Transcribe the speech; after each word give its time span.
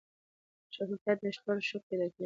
د 0.65 0.69
شفافیت 0.75 1.17
نشتوالی 1.23 1.61
شک 1.69 1.81
پیدا 1.89 2.05
کوي 2.13 2.19